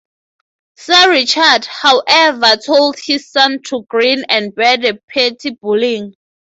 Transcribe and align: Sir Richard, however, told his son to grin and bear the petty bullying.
Sir 0.77 1.11
Richard, 1.11 1.65
however, 1.65 2.57
told 2.57 2.95
his 3.05 3.29
son 3.29 3.59
to 3.67 3.83
grin 3.87 4.25
and 4.29 4.55
bear 4.55 4.75
the 4.75 4.99
petty 5.07 5.51
bullying. 5.51 6.15